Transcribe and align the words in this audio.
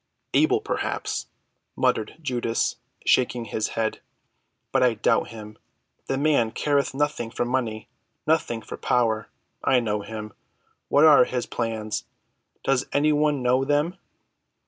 "Able, 0.33 0.61
perhaps," 0.61 1.27
muttered 1.75 2.15
Judas 2.19 2.77
shaking 3.05 3.45
his 3.45 3.67
head, 3.77 4.01
"but 4.71 4.81
I 4.81 4.95
doubt 4.95 5.27
him. 5.27 5.59
The 6.07 6.17
man 6.17 6.49
careth 6.49 6.95
nothing 6.95 7.29
for 7.29 7.45
money—nothing 7.45 8.63
for 8.63 8.77
power. 8.77 9.29
I 9.63 9.79
know 9.79 10.01
him. 10.01 10.33
What 10.87 11.05
are 11.05 11.25
his 11.25 11.45
plans? 11.45 12.05
Does 12.63 12.87
any 12.91 13.13
one 13.13 13.43
know 13.43 13.63
them? 13.63 13.95